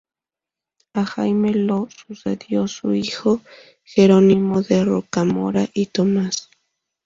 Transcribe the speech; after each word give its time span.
A 0.95 1.03
Jaime 1.05 1.51
lo 1.53 1.87
sucedió 1.91 2.67
su 2.67 2.95
hijo 2.95 3.39
Jerónimo 3.83 4.63
de 4.63 4.83
Rocamora 4.83 5.69
y 5.75 5.85
Thomas. 5.85 6.49